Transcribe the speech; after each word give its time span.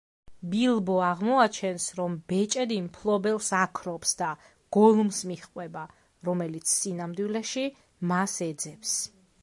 ბილბო 0.51 0.93
აღმოაჩენს, 1.07 1.83
რომ 1.99 2.15
ბეჭედი 2.33 2.77
მფლობელს 2.85 3.49
აქრობს 3.59 4.15
და 4.23 4.29
გოლუმს 4.79 5.19
მიჰყვება, 5.33 5.85
რომელიც 6.31 6.73
სინამდვილეში 6.79 7.67
მას 8.13 8.39
ეძებს. 8.53 8.97